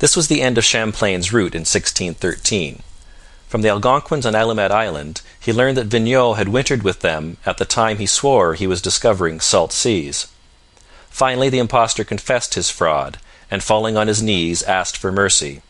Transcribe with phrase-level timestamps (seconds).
[0.00, 2.82] This was the end of Champlain's route in 1613.
[3.48, 7.58] From the Algonquins on Allumette Island he learned that Vignau had wintered with them at
[7.58, 10.26] the time he swore he was discovering salt seas.
[11.10, 15.62] Finally the impostor confessed his fraud, and falling on his knees asked for mercy.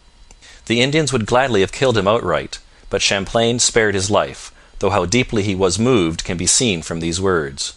[0.64, 5.04] The Indians would gladly have killed him outright, but Champlain spared his life, though how
[5.04, 7.74] deeply he was moved can be seen from these words.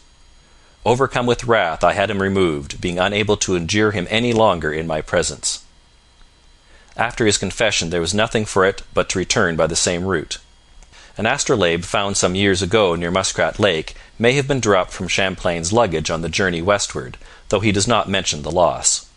[0.86, 4.88] Overcome with wrath I had him removed, being unable to endure him any longer in
[4.88, 5.66] my presence.'
[6.98, 10.40] After his confession there was nothing for it but to return by the same route.
[11.16, 15.72] An astrolabe found some years ago near Muskrat Lake may have been dropped from Champlain's
[15.72, 17.18] luggage on the journey westward,
[17.50, 19.08] though he does not mention the loss.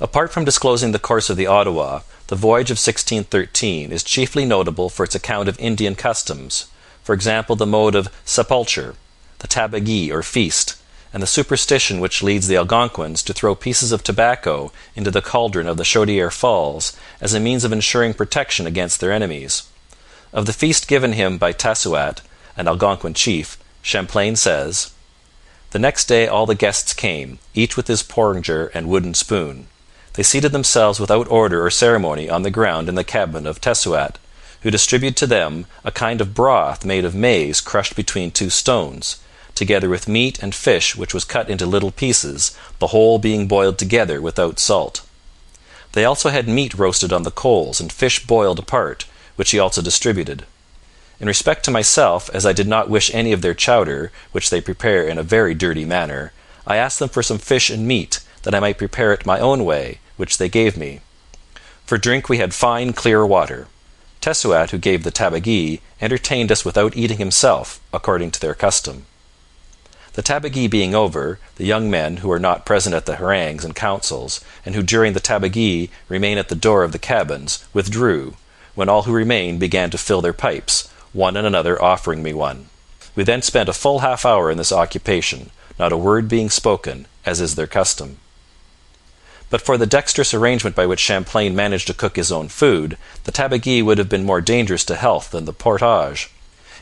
[0.00, 4.88] Apart from disclosing the course of the Ottawa, the voyage of 1613 is chiefly notable
[4.88, 6.66] for its account of Indian customs,
[7.02, 8.94] for example the mode of sepulture,
[9.40, 10.81] the tabagie or feast,
[11.12, 15.66] and the superstition which leads the Algonquins to throw pieces of tobacco into the cauldron
[15.66, 19.64] of the Chaudiere Falls as a means of ensuring protection against their enemies.
[20.32, 22.22] Of the feast given him by Tessouat,
[22.56, 24.92] an Algonquin chief, Champlain says:
[25.70, 29.66] The next day all the guests came, each with his porringer and wooden spoon.
[30.14, 34.18] They seated themselves without order or ceremony on the ground in the cabin of Tessouat,
[34.62, 39.16] who distributed to them a kind of broth made of maize crushed between two stones,
[39.54, 43.78] together with meat and fish which was cut into little pieces, the whole being boiled
[43.78, 45.06] together without salt.
[45.92, 49.04] They also had meat roasted on the coals and fish boiled apart,
[49.36, 50.46] which he also distributed.
[51.20, 54.60] In respect to myself, as I did not wish any of their chowder, which they
[54.60, 56.32] prepare in a very dirty manner,
[56.66, 59.64] I asked them for some fish and meat, that I might prepare it my own
[59.64, 61.00] way, which they gave me.
[61.86, 63.68] For drink we had fine clear water.
[64.20, 69.06] Tessouat, who gave the tabagie, entertained us without eating himself, according to their custom.
[70.14, 73.74] The tabagie being over, the young men, who are not present at the harangues and
[73.74, 78.34] councils, and who during the tabagie remain at the door of the cabins, withdrew,
[78.74, 82.66] when all who remained began to fill their pipes, one and another offering me one.
[83.16, 87.06] We then spent a full half hour in this occupation, not a word being spoken,
[87.24, 88.18] as is their custom.
[89.48, 93.32] But for the dexterous arrangement by which Champlain managed to cook his own food, the
[93.32, 96.30] tabagie would have been more dangerous to health than the portage.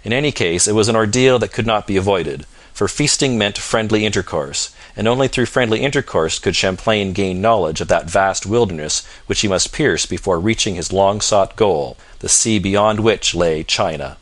[0.03, 3.59] In any case, it was an ordeal that could not be avoided, for feasting meant
[3.59, 9.07] friendly intercourse, and only through friendly intercourse could Champlain gain knowledge of that vast wilderness
[9.27, 13.63] which he must pierce before reaching his long sought goal, the sea beyond which lay
[13.63, 14.17] China.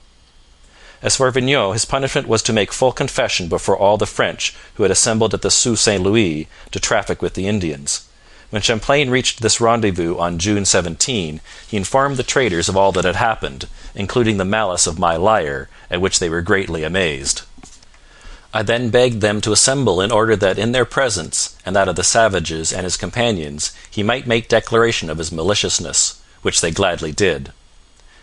[1.01, 4.83] As for Vignau, his punishment was to make full confession before all the French who
[4.83, 8.09] had assembled at the Sault St Louis to traffic with the Indians.
[8.51, 13.05] When Champlain reached this rendezvous on June 17, he informed the traders of all that
[13.05, 17.43] had happened, including the malice of my liar, at which they were greatly amazed.
[18.53, 21.97] I then begged them to assemble in order that in their presence and that of
[21.97, 27.13] the savages and his companions he might make declaration of his maliciousness, which they gladly
[27.13, 27.53] did.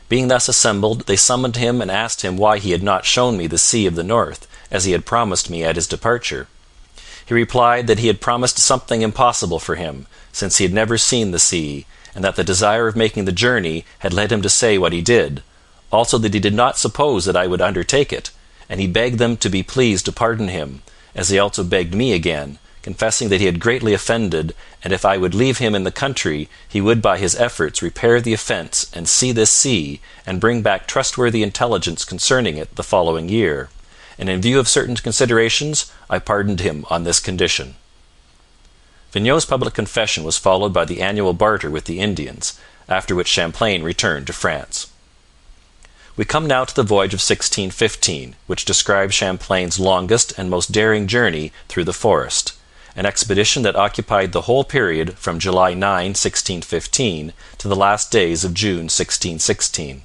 [0.09, 3.47] Being thus assembled, they summoned him and asked him why he had not shown me
[3.47, 6.47] the Sea of the North, as he had promised me at his departure.
[7.25, 11.31] He replied that he had promised something impossible for him, since he had never seen
[11.31, 14.77] the sea, and that the desire of making the journey had led him to say
[14.77, 15.41] what he did,
[15.91, 18.29] also that he did not suppose that I would undertake it,
[18.69, 20.81] and he begged them to be pleased to pardon him,
[21.13, 24.53] as he also begged me again, confessing that he had greatly offended,
[24.83, 28.21] and if I would leave him in the country, he would by his efforts repair
[28.21, 33.29] the offence and see this sea, and bring back trustworthy intelligence concerning it the following
[33.29, 33.69] year
[34.17, 37.75] and in view of certain considerations I pardoned him on this condition.
[39.11, 43.83] Vignau's public confession was followed by the annual barter with the Indians, after which Champlain
[43.83, 44.84] returned to France.
[46.17, 51.07] We come now to the voyage of 1615, which describes Champlain's longest and most daring
[51.07, 52.53] journey through the forest,
[52.95, 55.81] an expedition that occupied the whole period from July 9,
[56.11, 60.03] 1615, to the last days of June 1616.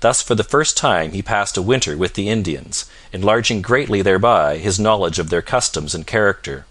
[0.00, 4.58] Thus for the first time he passed a winter with the Indians, enlarging greatly thereby
[4.58, 6.66] his knowledge of their customs and character.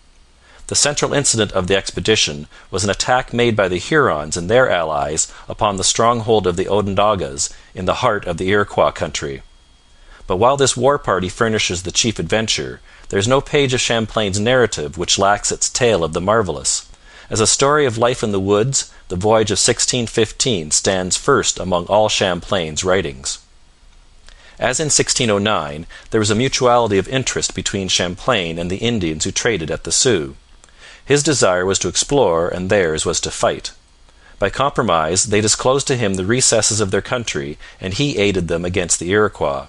[0.67, 4.69] The central incident of the expedition was an attack made by the Hurons and their
[4.69, 9.43] allies upon the stronghold of the Onondagas in the heart of the Iroquois country.
[10.25, 12.79] But while this war party furnishes the chief adventure,
[13.09, 16.87] there is no page of Champlain's narrative which lacks its tale of the marvellous.
[17.29, 21.87] As a story of life in the woods, the voyage of 1615 stands first among
[21.87, 23.39] all Champlain's writings.
[24.57, 29.31] As in 1609, there was a mutuality of interest between Champlain and the Indians who
[29.31, 30.35] traded at the Sault.
[31.05, 33.71] His desire was to explore and theirs was to fight.
[34.39, 38.65] By compromise they disclosed to him the recesses of their country and he aided them
[38.65, 39.67] against the Iroquois.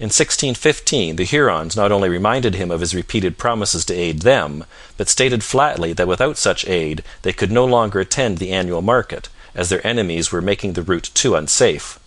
[0.00, 4.64] In 1615 the Hurons not only reminded him of his repeated promises to aid them,
[4.96, 9.28] but stated flatly that without such aid they could no longer attend the annual market,
[9.54, 12.00] as their enemies were making the route too unsafe.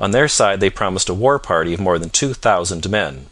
[0.00, 3.26] On their side they promised a war party of more than two thousand men.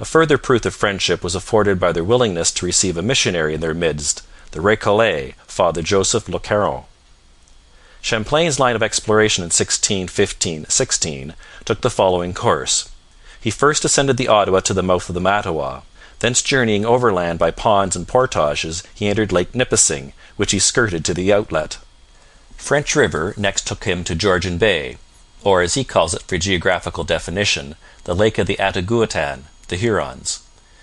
[0.00, 3.60] A further proof of friendship was afforded by their willingness to receive a missionary in
[3.60, 6.84] their midst, the Recollet, Father Joseph Le Caron.
[8.00, 11.34] Champlain's line of exploration in 1615 16
[11.64, 12.90] took the following course.
[13.40, 15.82] He first ascended the Ottawa to the mouth of the Mattawa.
[16.20, 21.14] Thence journeying overland by ponds and portages, he entered Lake Nipissing, which he skirted to
[21.14, 21.78] the outlet.
[22.56, 24.98] French River next took him to Georgian Bay,
[25.42, 27.74] or, as he calls it for geographical definition,
[28.04, 30.42] the Lake of the Attigouautan, the Hurons.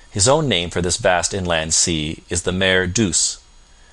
[0.09, 3.41] His own name for this vast inland sea is the Mer Douce.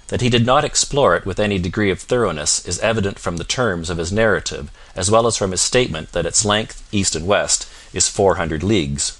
[0.09, 3.45] That he did not explore it with any degree of thoroughness is evident from the
[3.45, 7.27] terms of his narrative as well as from his statement that its length, east and
[7.27, 9.19] west, is four hundred leagues.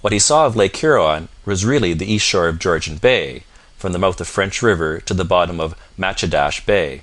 [0.00, 3.44] What he saw of Lake Huron was really the east shore of Georgian Bay,
[3.78, 7.02] from the mouth of French River to the bottom of Matchedash Bay.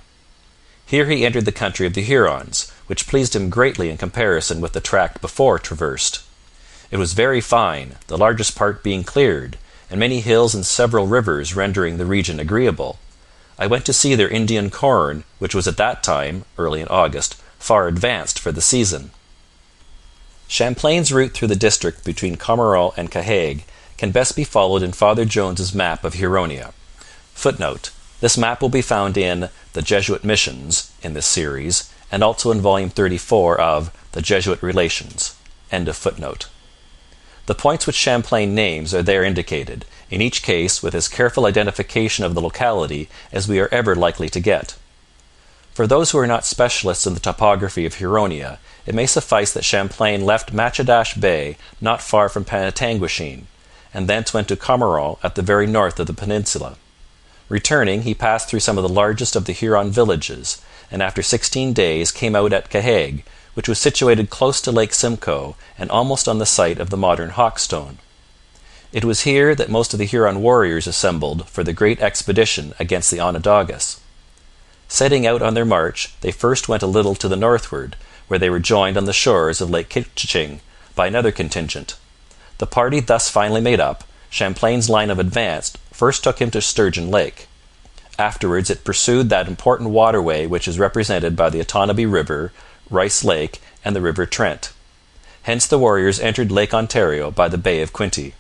[0.86, 4.74] Here he entered the country of the Hurons, which pleased him greatly in comparison with
[4.74, 6.24] the tract before traversed.
[6.92, 9.58] It was very fine, the largest part being cleared,
[9.92, 12.98] and many hills and several rivers rendering the region agreeable.
[13.60, 17.36] I went to see their Indian corn, which was at that time (early in August)
[17.60, 19.12] far advanced for the season.
[20.48, 23.66] Champlain's route through the district between Carmaron and Cahiague
[23.98, 26.74] can best be followed in Father Jones's map of Huronia.
[27.36, 32.50] [Footnote: This map will be found in The Jesuit Missions in this series, and also
[32.50, 35.36] in volume 34 of The Jesuit Relations.]
[35.72, 36.48] End of footnote.
[37.50, 42.24] The points which Champlain names are there indicated, in each case with as careful identification
[42.24, 44.76] of the locality as we are ever likely to get.
[45.74, 49.66] For those who are not specialists in the topography of Huronia, it may suffice that
[49.66, 53.46] Champlain left Matchedash Bay not far from Penetanguishene,
[53.96, 56.76] and thence went to Carmaron at the very north of the peninsula.
[57.50, 60.62] Returning, he passed through some of the largest of the Huron villages,
[60.92, 63.24] and after sixteen days came out at Cahiague,
[63.54, 67.32] which was situated close to Lake Simcoe and almost on the site of the modern
[67.32, 67.98] Hawkestone.
[68.92, 73.12] It was here that most of the Huron warriors assembled for the great expedition against
[73.12, 74.00] the Onondagas.
[74.88, 77.96] Setting out on their march, they first went a little to the northward,
[78.28, 80.62] where they were joined on the shores of Lake Couchiching
[80.96, 81.98] by another contingent.
[82.58, 87.10] The party thus finally made up, Champlain's line of advance first took him to Sturgeon
[87.12, 87.48] Lake.
[88.18, 92.52] Afterwards it pursued that important waterway which is represented by the Otonabee river
[92.90, 94.74] Rice Lake, and the river Trent.
[95.44, 98.34] Hence the warriors entered Lake Ontario by the Bay of Quinte.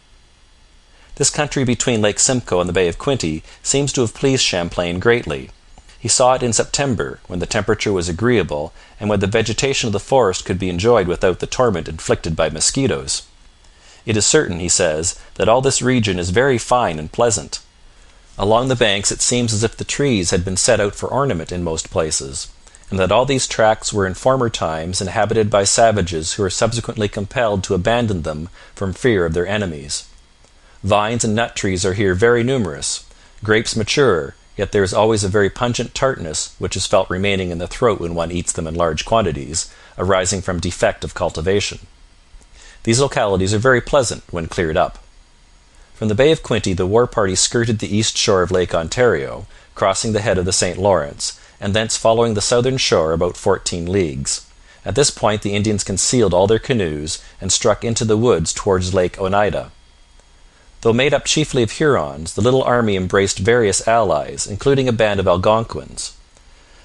[1.16, 5.00] This country between Lake Simcoe and the Bay of Quinte seems to have pleased Champlain
[5.00, 5.51] greatly.
[6.00, 9.94] He saw it in September, when the temperature was agreeable and when the vegetation of
[9.94, 13.24] the forest could be enjoyed without the torment inflicted by mosquitoes.
[14.06, 17.60] It is certain, he says, that all this region is very fine and pleasant.
[18.38, 21.51] Along the banks it seems as if the trees had been set out for ornament
[21.51, 22.48] in most places
[22.89, 27.07] and that all these tracts were in former times inhabited by savages who were subsequently
[27.07, 30.07] compelled to abandon them from fear of their enemies.
[30.83, 33.06] Vines and nut trees are here very numerous.
[33.44, 37.59] Grapes mature, yet there is always a very pungent tartness which is felt remaining in
[37.59, 41.80] the throat when one eats them in large quantities, arising from defect of cultivation.
[42.83, 45.00] These localities are very pleasant when cleared up.
[45.94, 49.45] From the Bay of Quinte the war party skirted the east shore of Lake Ontario,
[49.75, 53.91] crossing the head of the St Lawrence, and thence following the southern shore about fourteen
[53.91, 54.45] leagues.
[54.86, 58.93] At this point the Indians concealed all their canoes and struck into the woods towards
[58.93, 59.72] Lake Oneida.
[60.81, 65.19] Though made up chiefly of Hurons, the little army embraced various allies, including a band
[65.19, 66.15] of Algonquins.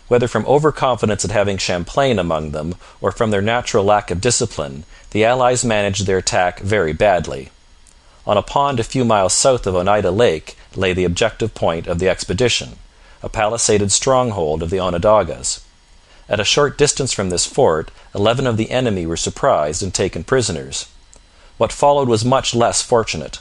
[0.08, 4.84] Whether from overconfidence at having Champlain among them or from their natural lack of discipline,
[5.12, 7.50] the allies managed their attack very badly.
[8.26, 12.00] On a pond a few miles south of Oneida Lake lay the objective point of
[12.00, 12.78] the expedition
[13.24, 15.64] a palisaded stronghold of the Onondagas.
[16.28, 20.24] At a short distance from this fort, eleven of the enemy were surprised and taken
[20.24, 20.92] prisoners.
[21.56, 23.40] What followed was much less fortunate.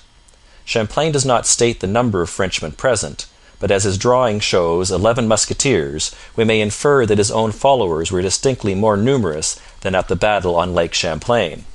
[0.64, 3.26] Champlain does not state the number of Frenchmen present,
[3.60, 8.22] but as his drawing shows eleven musketeers, we may infer that his own followers were
[8.22, 11.66] distinctly more numerous than at the battle on Lake Champlain.